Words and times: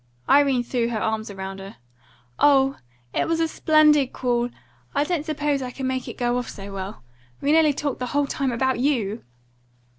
Irene 0.27 0.63
threw 0.63 0.89
her 0.89 0.99
arms 0.99 1.31
round 1.31 1.59
her. 1.59 1.75
"Oh, 2.39 2.77
it 3.13 3.27
was 3.27 3.39
a 3.39 3.47
SPLENDID 3.47 4.11
call! 4.11 4.49
I 4.95 5.03
didn't 5.03 5.27
suppose 5.27 5.61
I 5.61 5.69
could 5.69 5.85
make 5.85 6.07
it 6.07 6.17
go 6.17 6.39
off 6.39 6.49
so 6.49 6.73
well. 6.73 7.03
We 7.39 7.51
talked 7.51 7.53
nearly 7.83 7.97
the 7.99 8.05
whole 8.07 8.25
time 8.25 8.51
about 8.51 8.79
you!" 8.79 9.23